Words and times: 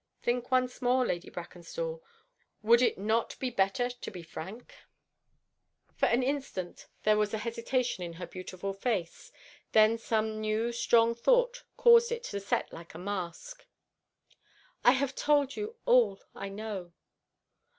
"Think 0.23 0.49
once 0.49 0.81
more, 0.81 1.05
Lady 1.05 1.29
Brackenstall. 1.29 2.01
Would 2.63 2.81
it 2.81 2.97
not 2.97 3.37
be 3.37 3.51
better 3.51 3.87
to 3.91 4.09
be 4.09 4.23
frank?" 4.23 4.73
For 5.95 6.07
an 6.07 6.23
instant 6.23 6.87
there 7.03 7.19
was 7.19 7.33
hesitation 7.33 8.03
in 8.03 8.13
her 8.13 8.25
beautiful 8.25 8.73
face. 8.73 9.31
Then 9.73 9.99
some 9.99 10.41
new 10.41 10.71
strong 10.71 11.13
thought 11.13 11.63
caused 11.77 12.11
it 12.11 12.23
to 12.23 12.39
set 12.39 12.73
like 12.73 12.95
a 12.95 12.97
mask. 12.97 13.67
"I 14.83 14.93
have 14.93 15.13
told 15.13 15.55
you 15.55 15.75
all 15.85 16.19
I 16.33 16.49
know." 16.49 16.93